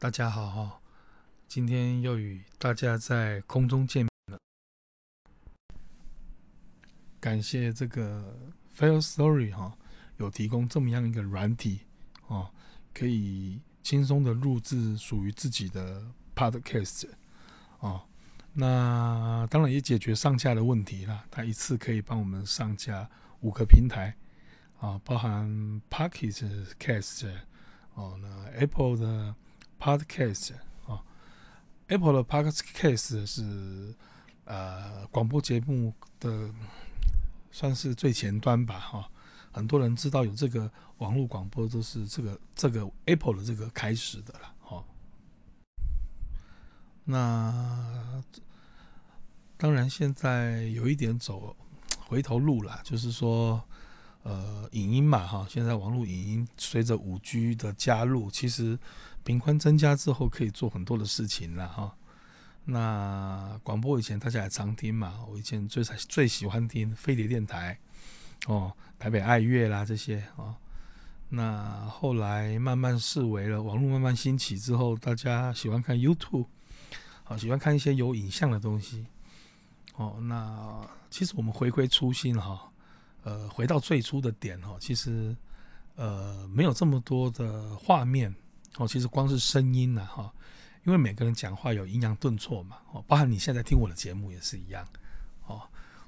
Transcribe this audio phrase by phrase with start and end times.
[0.00, 0.80] 大家好哈，
[1.46, 4.38] 今天又与大家在空中见面了。
[7.20, 8.34] 感谢这个
[8.74, 9.76] Fail Story 哈，
[10.16, 11.80] 有提供这么样一个软体
[12.28, 12.50] 哦，
[12.94, 16.02] 可以轻松的录制属于自己的
[16.34, 17.06] Podcast
[17.80, 18.00] 哦。
[18.54, 23.06] 那当然也解决上架的问题啦，它一次可以帮我们上架
[23.40, 24.16] 五个平台
[24.78, 25.46] 啊，包含
[25.90, 27.30] Pocket Cast
[27.92, 29.34] 哦，那 Apple 的。
[29.80, 30.52] Podcast
[30.86, 31.02] 啊
[31.86, 33.94] ，Apple 的 Podcast 是
[34.44, 36.52] 呃广播节目的
[37.50, 39.10] 算是最前端吧哈，
[39.50, 44.84] 很多人知道有这个网络广播都是这个这个 Apple 的这个开始的了哈。
[47.04, 48.22] 那
[49.56, 51.56] 当然现在有一点走
[52.06, 53.64] 回头路了，就是说
[54.24, 58.78] 呃影音嘛哈，现在网络影音随着五 G 的加入，其实。
[59.24, 61.94] 频宽增加之后，可以做很多的事情了哈。
[62.64, 67.78] 那广播以前大家也常听嘛，我以前最最喜欢听飞碟电台
[68.46, 70.54] 哦，台北爱乐啦这些哦。
[71.28, 76.46] 那后来慢慢视为了网络慢慢兴起之后，大家喜欢看 YouTube，
[77.24, 79.06] 好喜欢看一些有影像的东西
[79.96, 80.18] 哦。
[80.22, 82.70] 那其实我们回归初心哈，
[83.22, 85.36] 呃，回到最初的点哈，其实
[85.96, 88.34] 呃没有这么多的画面。
[88.76, 90.32] 哦，其实光是声音呢，哈，
[90.84, 94.86] 因为每个人讲话有阴阳顿挫嘛，哦，包含你现在听我的节目也是一样，
[95.46, 95.60] 哦，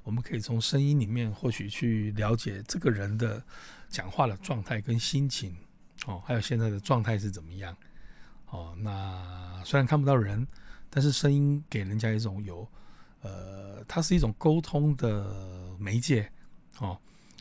[0.03, 3.43] 我们可以从声音里面或许去了解这个人的
[3.89, 5.55] 讲话的状态跟心情，
[6.05, 7.75] 哦，还有现在的状态是怎么样，
[8.49, 10.47] 哦，那虽然看不到人，
[10.89, 12.67] 但是声音给人家一种有，
[13.21, 16.31] 呃，它是一种沟通的媒介，
[16.79, 16.97] 哦，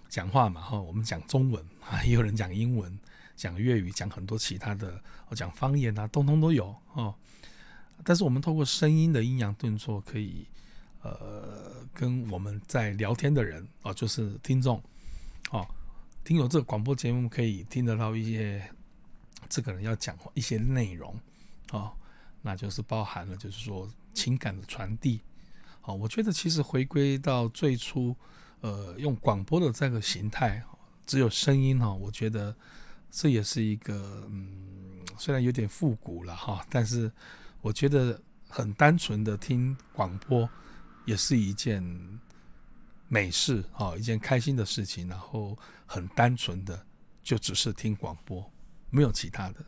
[0.09, 2.99] 讲话嘛，哈，我们讲中文啊， 也有人讲英文。
[3.35, 7.15] 讲粤语，讲很多其他的，哦，讲方言啊，通通都有哦。
[8.05, 10.45] 但是我们透过声音的阴阳顿挫，可以
[11.03, 14.83] 呃跟我们在聊天的人哦，就是听众
[15.51, 15.65] 哦，
[16.25, 18.69] 听有这个广播节目可以听得到一些
[19.49, 21.17] 这个人要讲一些内容
[21.71, 21.93] 哦，
[22.41, 25.21] 那就是包含了就是说情感的传递。
[25.83, 28.17] 哦，我觉得其实回归到最初，
[28.63, 30.61] 呃，用广播的这个形态，
[31.07, 32.57] 只有声音哈，我觉得。
[33.15, 34.49] 这也是一个，嗯，
[35.19, 37.13] 虽然有点复古了哈，但是
[37.61, 38.19] 我觉得
[38.49, 40.49] 很单纯的听广播
[41.05, 41.83] 也是一件
[43.09, 45.07] 美事哈，一件开心的事情。
[45.09, 46.87] 然后很单纯的
[47.23, 48.51] 就只是听广播，
[48.89, 49.65] 没有其他的。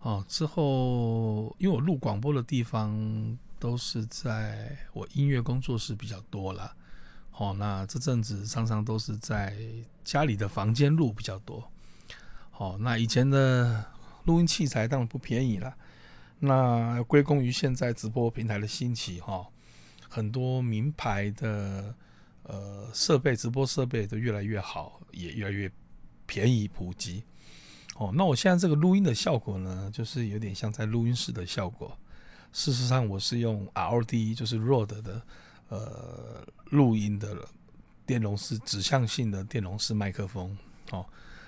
[0.00, 6.74] 哦，之后因为我录广播的地方都是在我音乐工作室比较多了。
[7.38, 9.56] 哦，那这阵子常常都是在
[10.02, 11.62] 家里的房间录比较多。
[12.50, 13.84] 好，那以前的
[14.24, 15.72] 录音器材当然不便宜了。
[16.40, 19.46] 那归功于现在直播平台的兴起，哈，
[20.08, 21.94] 很多名牌的
[22.42, 25.70] 呃设备，直播设备都越来越好，也越来越
[26.26, 27.22] 便宜普及。
[27.94, 31.96] 哦，那我现在这个录音的效果呢，就是有点像在录音室的效果。
[32.52, 35.22] 事实上，我是用 RD，就是 r o d 的。
[35.68, 37.36] 呃，录音的
[38.06, 40.56] 电容式指向性的电容式麦克风
[40.92, 41.04] 哦，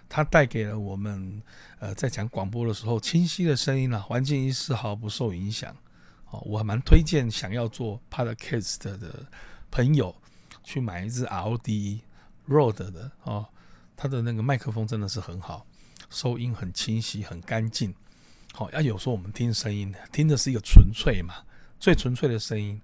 [0.09, 1.43] 它带给了我们
[1.79, 5.75] 呃，在讲广播的时候清晰的声音啊，环境音丝毫不受影响
[6.31, 6.43] 哦。
[6.45, 9.27] 我还蛮推荐想要做 podcast 的
[9.71, 10.15] 朋友
[10.63, 12.01] 去买一支 RD
[12.47, 13.47] Rode 的哦，
[13.97, 15.65] 它的那个麦克风真的是很好，
[16.11, 17.95] 收音很清晰很干净。
[18.53, 21.37] 好，要有时候我们听声音听的是一个纯粹嘛，
[21.79, 22.79] 最纯粹的声音。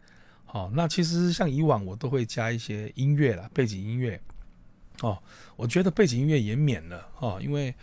[0.48, 4.20] 哦，那其实像以往我都会加一些音乐啦，背景音乐。
[5.02, 5.22] 哦，
[5.56, 7.74] 我觉得背景音乐也免了哦，因为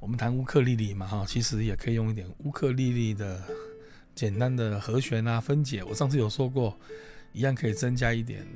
[0.00, 3.42] 我们谈乌克丽丽嘛哈，其实也可以用一点乌克丽丽的
[4.14, 5.84] 简单的和弦啊分解。
[5.84, 6.74] 我上次有说过，
[7.32, 8.46] 一样可以增加一点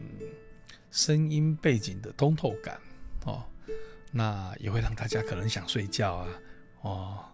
[0.90, 2.81] 声音背景的通透感
[3.26, 3.44] 哦，
[4.10, 6.28] 那也会让大家可能想睡觉啊
[6.81, 7.25] 哦，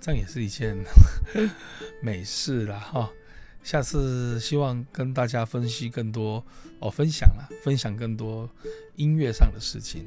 [0.00, 0.76] 这样也是一件
[2.02, 3.08] 美事啦哈。
[3.62, 6.44] 下次希望跟大家分析更多
[6.78, 8.48] 哦，分享啊，分享更多
[8.96, 10.06] 音乐上的事情。